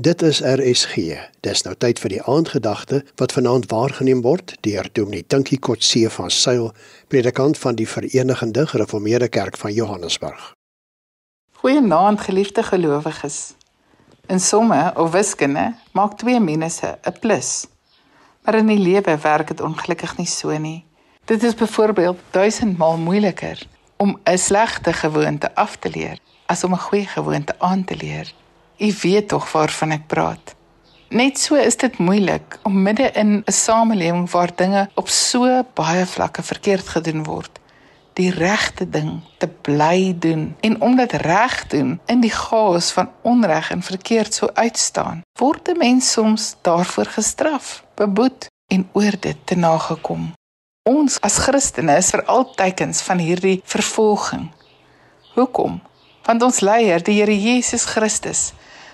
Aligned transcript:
Dit 0.00 0.22
is 0.22 0.40
RSG. 0.40 0.94
Dis 1.44 1.62
nou 1.66 1.74
tyd 1.76 1.98
vir 2.00 2.08
die 2.08 2.22
aandgedagte 2.24 3.02
wat 3.20 3.34
vanaand 3.36 3.66
waargeneem 3.68 4.22
word 4.24 4.54
deur 4.64 4.88
Dominee 4.96 5.26
Tinkie 5.26 5.58
Kotse 5.58 6.08
van 6.10 6.30
Sail, 6.32 6.70
predikant 7.12 7.58
van 7.58 7.76
die 7.76 7.84
Verenigde 7.84 8.66
Gereformeerde 8.66 9.28
Kerk 9.28 9.56
van 9.60 9.72
Johannesburg. 9.72 10.54
Goeienaand 11.60 12.20
geliefde 12.20 12.62
gelowiges. 12.62 13.52
In 14.32 14.40
somme 14.40 14.92
of 14.96 15.12
wiskunde 15.12 15.74
maak 15.92 16.16
2 16.16 16.40
minusse 16.40 16.98
'n 17.04 17.18
plus. 17.20 17.66
Maar 18.44 18.54
in 18.54 18.66
die 18.66 18.78
lewe 18.78 19.18
werk 19.18 19.48
dit 19.48 19.60
ongelukkig 19.60 20.16
nie 20.16 20.26
so 20.26 20.58
nie. 20.58 20.84
Dit 21.24 21.42
is 21.42 21.54
byvoorbeeld 21.54 22.18
duisendmal 22.30 22.96
moeiliker 22.96 23.66
om 23.96 24.20
'n 24.24 24.38
slegte 24.38 24.92
gewoonte 24.92 25.54
af 25.54 25.76
te 25.76 25.90
leer 25.90 26.18
as 26.46 26.64
om 26.64 26.72
'n 26.72 26.78
goeie 26.78 27.06
gewoonte 27.06 27.54
aan 27.58 27.84
te 27.84 27.96
leer. 27.96 28.32
U 28.82 28.94
weet 29.02 29.28
tog 29.28 29.52
waarvan 29.52 29.94
ek 29.94 30.06
praat. 30.10 30.54
Net 31.12 31.38
so 31.38 31.54
is 31.54 31.76
dit 31.76 31.98
moeilik 31.98 32.58
om 32.66 32.82
midde 32.82 33.10
in 33.12 33.42
'n 33.46 33.52
samelewing 33.52 34.30
waar 34.30 34.50
dinge 34.56 34.88
op 34.94 35.08
so 35.08 35.62
baie 35.74 36.06
vlakke 36.06 36.42
verkeerd 36.42 36.88
gedoen 36.88 37.22
word, 37.24 37.60
die 38.12 38.30
regte 38.30 38.88
ding 38.90 39.20
te 39.38 39.48
bly 39.48 40.14
doen 40.18 40.56
en 40.60 40.80
om 40.80 40.96
dit 40.96 41.12
reg 41.12 41.66
doen 41.66 42.00
in 42.06 42.20
die 42.20 42.30
chaos 42.30 42.90
van 42.90 43.10
onreg 43.22 43.70
en 43.70 43.82
verkeerd 43.82 44.34
sou 44.34 44.50
uitstaan. 44.54 45.22
Word 45.38 45.68
'n 45.68 45.78
mens 45.78 46.12
soms 46.12 46.56
daarvoor 46.62 47.06
gestraf, 47.06 47.84
beboet 47.94 48.50
en 48.66 48.88
oor 48.92 49.14
dit 49.20 49.36
te 49.44 49.54
nagekom. 49.54 50.32
Ons 50.82 51.20
as 51.20 51.38
Christene 51.38 51.96
is 51.96 52.10
vir 52.10 52.24
altydens 52.24 53.02
van 53.02 53.18
hierdie 53.18 53.60
vervolging. 53.64 54.50
Hoekom? 55.34 55.80
Want 56.22 56.42
ons 56.42 56.60
leier, 56.60 57.02
die 57.02 57.14
Here 57.20 57.40
Jesus 57.40 57.84
Christus, 57.84 58.52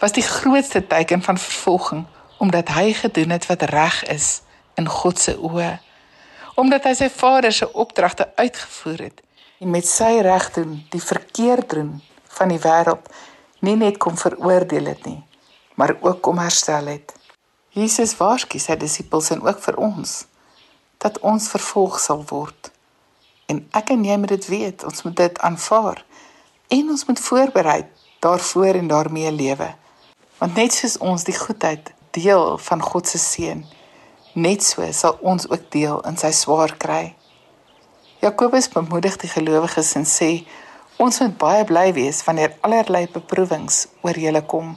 was 0.00 0.12
die 0.16 0.24
grootste 0.24 0.86
teken 0.86 1.22
van 1.22 1.38
vervolging 1.38 2.06
omdat 2.40 2.68
hy 2.68 2.92
gedoen 2.92 3.30
het 3.30 3.46
wat 3.46 3.62
reg 3.62 4.04
is 4.08 4.40
in 4.74 4.88
God 4.88 5.18
se 5.20 5.34
oë. 5.36 5.74
Omdat 6.56 6.86
hy 6.88 6.94
sy 6.96 7.08
Vader 7.12 7.52
se 7.52 7.68
opdragte 7.72 8.30
uitgevoer 8.36 9.02
het 9.10 9.20
en 9.60 9.70
met 9.70 9.84
sy 9.88 10.14
reg 10.24 10.46
doen 10.56 10.78
die 10.90 11.02
verkeerd 11.04 11.68
doen 11.76 11.98
van 12.38 12.48
die 12.48 12.60
wêreld 12.64 13.10
nie 13.60 13.76
net 13.76 13.98
kom 14.00 14.16
veroordeel 14.16 14.88
het 14.88 15.04
nie, 15.04 15.20
maar 15.76 15.92
ook 16.00 16.22
kom 16.24 16.40
herstel 16.40 16.88
het. 16.88 17.12
Jesus 17.76 18.16
waarsku 18.16 18.58
sy 18.58 18.78
disippels 18.80 19.28
en 19.34 19.44
ook 19.44 19.60
vir 19.60 19.76
ons 19.76 20.14
dat 21.00 21.20
ons 21.20 21.48
vervolg 21.52 22.00
sal 22.00 22.24
word. 22.32 22.72
En 23.52 23.60
ek 23.76 23.92
en 23.92 24.04
jy 24.04 24.16
moet 24.16 24.32
dit 24.32 24.48
weet, 24.48 24.84
ons 24.84 25.04
moet 25.04 25.16
dit 25.16 25.38
aanvaar 25.44 26.00
en 26.72 26.90
ons 26.96 27.04
moet 27.04 27.20
voorberei 27.20 27.80
daarvoor 28.24 28.80
en 28.80 28.88
daarmee 28.88 29.32
lewe. 29.32 29.68
Want 30.40 30.54
net 30.56 30.72
soos 30.72 30.94
ons 31.04 31.26
die 31.28 31.36
goedheid 31.36 31.90
deel 32.16 32.54
van 32.64 32.80
God 32.80 33.08
se 33.08 33.18
seën, 33.20 33.58
net 34.32 34.62
so 34.64 34.86
sal 34.96 35.18
ons 35.20 35.44
ook 35.50 35.66
deel 35.74 36.00
in 36.08 36.16
sy 36.16 36.30
swaar 36.32 36.72
kry. 36.80 37.10
Jakobus 38.24 38.70
bemoedig 38.72 39.18
die 39.20 39.28
gelowiges 39.28 39.92
en 40.00 40.08
sê: 40.08 40.30
Ons 40.96 41.20
moet 41.20 41.36
baie 41.44 41.68
bly 41.68 41.92
wees 41.92 42.22
wanneer 42.24 42.56
allerlei 42.64 43.04
beproewings 43.12 43.82
oor 44.00 44.16
julle 44.16 44.40
kom. 44.54 44.72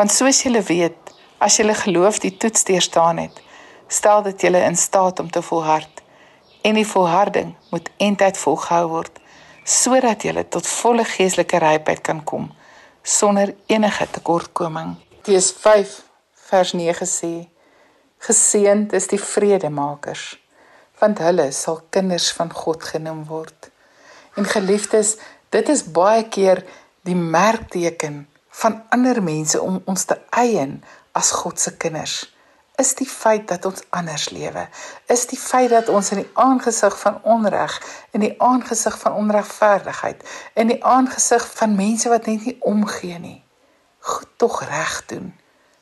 Want 0.00 0.16
soos 0.16 0.40
julle 0.46 0.64
weet, 0.64 0.96
as 1.44 1.60
julle 1.60 1.76
geloof 1.76 2.24
die 2.24 2.32
toets 2.32 2.64
deurstaan 2.64 3.20
het, 3.26 3.36
stel 3.92 4.24
dit 4.24 4.48
julle 4.48 4.64
in 4.64 4.80
staat 4.80 5.20
om 5.20 5.28
te 5.30 5.44
volhard. 5.44 6.04
En 6.64 6.80
die 6.80 6.88
volharding 6.88 7.52
moet 7.68 7.92
eintlik 8.00 8.40
volgehou 8.40 8.86
word 8.96 9.20
sodat 9.66 10.22
julle 10.22 10.44
tot 10.48 10.66
volle 10.70 11.04
geestelike 11.04 11.58
rypheid 11.60 12.00
kan 12.06 12.24
kom 12.24 12.54
sonder 13.06 13.54
enige 13.66 14.06
tekortkoming. 14.10 14.96
Tees 15.22 15.52
5 15.52 16.02
vers 16.50 16.72
9 16.74 17.06
sê: 17.06 17.32
Geseënd 18.26 18.92
is 18.98 19.06
die 19.12 19.20
vredemakers, 19.22 20.34
want 20.98 21.22
hulle 21.22 21.50
sal 21.54 21.82
kinders 21.94 22.32
van 22.34 22.50
God 22.50 22.82
genoem 22.82 23.24
word. 23.30 23.70
En 24.34 24.44
geliefdes, 24.44 25.16
dit 25.54 25.68
is 25.68 25.86
baie 25.86 26.26
keer 26.28 26.64
die 27.06 27.16
merkteken 27.16 28.24
van 28.62 28.82
ander 28.90 29.22
mense 29.22 29.60
om 29.62 29.78
ons 29.86 30.04
te 30.04 30.18
eien 30.30 30.80
as 31.14 31.30
God 31.30 31.60
se 31.62 31.76
kinders 31.76 32.24
is 32.76 32.94
die 32.94 33.08
feit 33.08 33.48
dat 33.48 33.64
ons 33.64 33.82
anders 33.90 34.28
lewe. 34.30 34.66
Is 35.06 35.26
die 35.26 35.38
feit 35.38 35.70
dat 35.70 35.88
ons 35.88 36.10
in 36.12 36.22
die 36.22 36.30
aangesig 36.34 36.98
van 37.00 37.18
onreg, 37.22 37.76
in 38.10 38.20
die 38.20 38.34
aangesig 38.42 38.98
van 38.98 39.16
onregverdigheid, 39.16 40.22
in 40.54 40.72
die 40.72 40.82
aangesig 40.84 41.46
van 41.56 41.76
mense 41.76 42.12
wat 42.12 42.28
net 42.28 42.44
nie 42.44 42.56
omgee 42.60 43.18
nie, 43.18 43.40
goed 43.98 44.28
tog 44.36 44.60
reg 44.68 45.00
doen. 45.06 45.32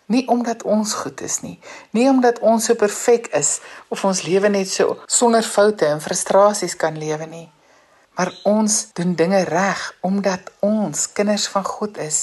Nie 0.07 0.27
omdat 0.29 0.63
ons 0.63 0.93
goed 1.01 1.21
is 1.25 1.41
nie, 1.41 1.57
nie 1.97 2.07
omdat 2.09 2.39
ons 2.39 2.69
so 2.69 2.77
perfek 2.79 3.31
is 3.33 3.59
of 3.89 4.05
ons 4.05 4.23
lewe 4.23 4.49
net 4.53 4.69
so 4.69 4.99
sonder 5.07 5.43
foute 5.43 5.89
en 5.89 6.03
frustrasies 6.05 6.77
kan 6.77 6.99
lewe 7.01 7.27
nie, 7.27 7.49
maar 8.15 8.31
ons 8.47 8.93
doen 8.95 9.17
dinge 9.19 9.41
reg 9.49 9.81
omdat 10.05 10.53
ons 10.61 11.09
kinders 11.17 11.49
van 11.51 11.65
God 11.65 11.99
is 11.99 12.21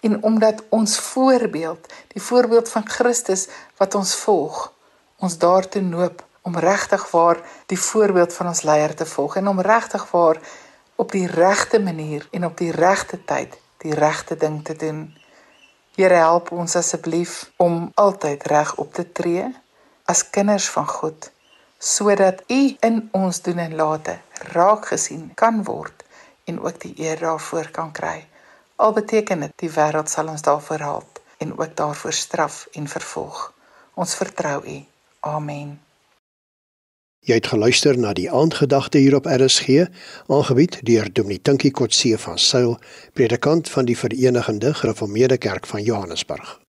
en 0.00 0.22
omdat 0.22 0.62
ons 0.68 0.98
voorbeeld, 0.98 1.92
die 2.08 2.22
voorbeeld 2.22 2.68
van 2.68 2.88
Christus 2.88 3.48
wat 3.76 3.94
ons 3.94 4.14
volg, 4.14 4.72
ons 5.16 5.38
daartoe 5.38 5.82
noop 5.82 6.24
om 6.42 6.56
regtig 6.56 7.10
waar 7.10 7.40
die 7.66 7.78
voorbeeld 7.78 8.34
van 8.34 8.46
ons 8.46 8.62
leier 8.62 8.94
te 8.94 9.06
volg 9.06 9.36
en 9.36 9.48
om 9.48 9.60
regtig 9.60 10.10
waar 10.10 10.40
op 10.96 11.12
die 11.12 11.26
regte 11.26 11.80
manier 11.80 12.28
en 12.30 12.44
op 12.44 12.56
die 12.56 12.72
regte 12.72 13.24
tyd 13.24 13.58
die 13.80 13.94
regte 13.94 14.36
ding 14.36 14.64
te 14.64 14.76
doen. 14.76 15.08
Here 15.96 16.14
help 16.14 16.50
ons 16.52 16.76
asseblief 16.76 17.50
om 17.56 17.90
altyd 17.94 18.44
reg 18.52 18.74
op 18.76 18.94
te 18.94 19.06
tree 19.12 19.46
as 20.04 20.24
kinders 20.30 20.68
van 20.68 20.88
God 20.88 21.30
sodat 21.80 22.42
U 22.52 22.60
in 22.84 23.08
ons 23.16 23.40
doen 23.40 23.58
en 23.58 23.74
late 23.74 24.18
raak 24.52 24.90
gesien 24.92 25.30
kan 25.34 25.62
word 25.64 26.04
en 26.44 26.60
ook 26.60 26.76
die 26.82 26.92
eer 27.00 27.22
daarvoor 27.22 27.70
kan 27.72 27.92
kry. 27.96 28.26
Al 28.80 28.92
beteken 28.92 29.40
dit 29.44 29.52
die 29.60 29.68
wêreld 29.74 30.08
sal 30.08 30.30
ons 30.32 30.42
daarvoor 30.42 30.78
help 30.80 31.18
en 31.44 31.58
ook 31.58 31.76
daarvoor 31.76 32.12
straf 32.12 32.66
en 32.72 32.88
vervolg. 32.88 33.52
Ons 33.94 34.14
vertrou 34.16 34.64
U. 34.64 34.76
Amen. 35.20 35.80
Jy 37.20 37.36
het 37.36 37.50
geluister 37.52 37.98
na 37.98 38.14
die 38.16 38.30
aandgedagte 38.32 38.98
hier 38.98 39.18
op 39.18 39.28
RSG, 39.28 39.84
aangebied 40.26 40.80
deur 40.88 41.12
Dominee 41.12 41.42
Tinkie 41.42 41.70
Kotse 41.70 42.16
van 42.18 42.38
Sail, 42.38 42.78
predikant 43.12 43.68
van 43.68 43.84
die 43.84 43.98
Verenigde 43.98 44.74
Gereformeerde 44.74 45.36
Kerk 45.36 45.66
van 45.66 45.82
Johannesburg. 45.82 46.60